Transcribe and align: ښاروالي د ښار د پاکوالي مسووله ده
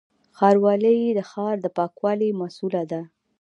ښاروالي 0.37 0.97
د 1.17 1.19
ښار 1.31 1.55
د 1.61 1.67
پاکوالي 1.77 2.29
مسووله 2.41 2.83
ده 2.91 3.01